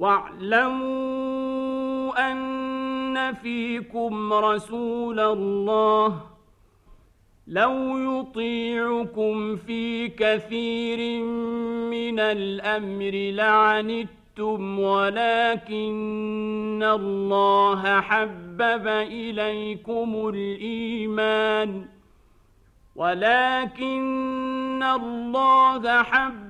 واعلموا 0.00 1.50
أن 2.32 3.34
فيكم 3.34 4.32
رسول 4.32 5.20
الله 5.20 6.20
لو 7.46 7.98
يطيعكم 7.98 9.56
في 9.56 10.08
كثير 10.08 11.24
من 11.90 12.20
الأمر 12.20 13.10
لعنتم 13.34 14.78
ولكن 14.80 15.62
الله 16.82 18.00
حبب 18.00 18.86
إليكم 18.88 20.28
الإيمان 20.34 21.84
ولكن 22.96 24.82
الله 24.82 26.02
حبب 26.02 26.49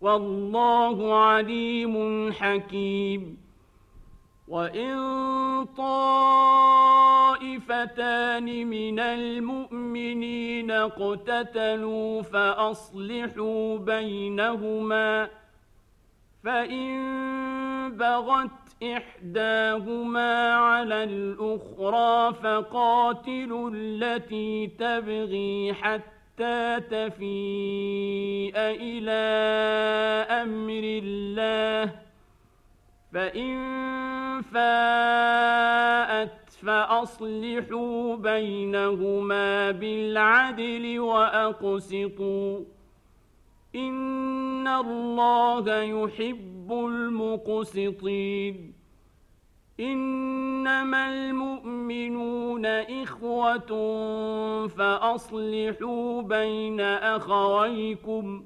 والله 0.00 1.14
عليم 1.14 2.32
حكيم. 2.32 3.46
وإن 4.48 4.96
طائفتان 5.76 7.46
من 8.66 9.00
المؤمنين 9.00 10.70
اقتتلوا 10.70 12.22
فأصلحوا 12.22 13.78
بينهما 13.78 15.28
فإن 16.44 16.96
بغت 17.96 18.82
إحداهما 18.82 20.54
على 20.54 21.04
الأخرى 21.04 22.34
فقاتلوا 22.34 23.70
التي 23.74 24.66
تبغي 24.66 25.74
حتى 25.74 26.15
تفيء 26.78 28.52
إلى 28.56 29.24
أمر 30.30 30.82
الله 31.02 31.92
فإن 33.12 33.56
فاءت 34.42 36.50
فأصلحوا 36.62 38.16
بينهما 38.16 39.70
بالعدل 39.70 41.00
وأقسطوا 41.00 42.64
إن 43.74 44.68
الله 44.68 45.82
يحب 45.82 46.72
المقسطين 46.72 48.72
إنما 50.66 51.08
المؤمنون 51.08 52.66
إخوة 52.66 53.70
فأصلحوا 54.66 56.22
بين 56.22 56.80
أخويكم 56.80 58.44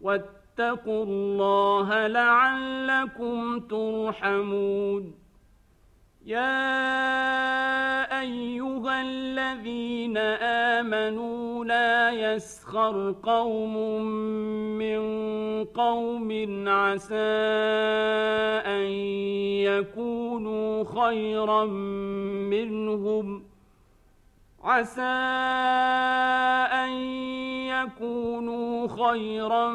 واتقوا 0.00 1.04
الله 1.04 2.06
لعلكم 2.06 3.60
ترحمون. 3.60 5.14
يا 6.26 6.50
أيها 8.20 9.02
الذين 9.02 10.16
آمنوا 10.76 11.64
لا 11.64 12.10
يسخر 12.10 13.14
قوم 13.22 14.02
من 14.78 14.98
قوم 15.64 16.30
عسى 16.68 17.14
ان 18.66 18.86
يكونوا 19.68 20.84
خيرا 20.84 21.64
منهم 22.50 23.42
عسى 24.64 25.02
ان 26.84 26.90
يكونوا 27.68 28.88
خيرا 28.88 29.68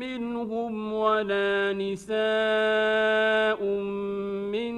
منهم 0.00 0.92
ولا 0.92 1.72
نساء 1.72 3.64
من 4.52 4.74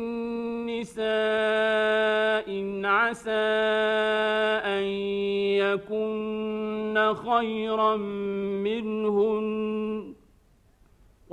نساء 0.67 2.49
عسى 2.85 3.31
ان 4.65 4.85
يكن 5.63 7.15
خيرا 7.15 7.97
منهن 8.67 9.84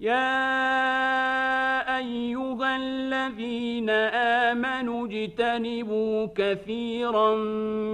يا 0.00 1.96
أيها 1.98 2.76
الذين 2.76 3.90
آمنوا 4.50 5.06
اجتنبوا 5.06 6.26
كثيرا 6.34 7.34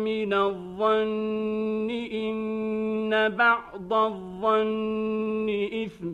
من 0.06 0.32
الظن 0.35 1.91
إن 2.12 3.29
بعض 3.29 3.93
الظن 3.93 5.69
إثم 5.85 6.12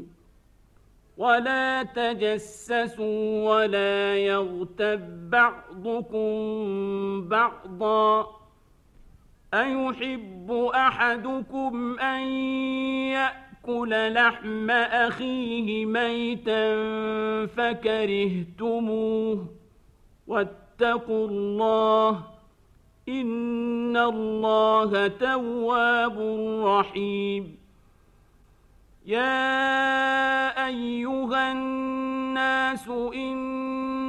ولا 1.16 1.82
تجسسوا 1.82 3.50
ولا 3.50 4.16
يغتب 4.16 5.30
بعضكم 5.30 6.28
بعضا 7.28 8.26
أيحب 9.54 10.70
أحدكم 10.74 11.98
أن 12.00 12.22
يأكل 13.68 14.14
لحم 14.14 14.70
أخيه 14.70 15.86
ميتا 15.86 16.76
فكرهتموه. 17.46 19.46
واتقوا 20.26 21.28
الله 21.28 22.22
إن 23.08 23.96
الله 23.96 25.08
تواب 25.08 26.18
رحيم. 26.64 27.56
يا 29.06 30.66
أيها 30.66 31.52
الناس 31.52 32.88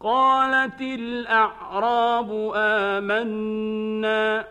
قالت 0.00 0.80
الأعراب 0.80 2.52
آمنا 2.54 4.44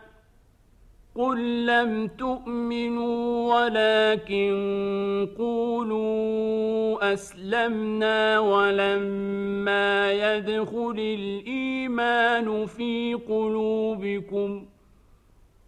قل 1.15 1.65
لم 1.65 2.07
تؤمنوا 2.07 3.55
ولكن 3.55 5.27
قولوا 5.37 7.13
أسلمنا 7.13 8.39
ولما 8.39 10.11
يدخل 10.11 10.95
الإيمان 10.97 12.65
في 12.65 13.13
قلوبكم 13.13 14.65
ۖ 14.75 14.79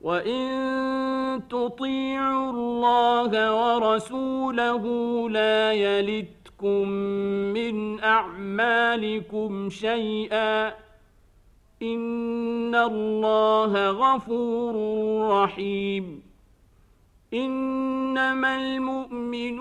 وإن 0.01 1.41
تطيعوا 1.49 2.51
الله 2.51 3.31
ورسوله 3.55 4.83
لا 5.29 5.73
يلتكم 6.63 6.89
من 7.53 7.99
أعمالكم 7.99 9.69
شيئا 9.69 10.67
إن 11.81 12.75
الله 12.75 13.89
غفور 13.89 14.75
رحيم 15.31 16.23
إنما 17.33 18.55
المؤمنون 18.55 19.60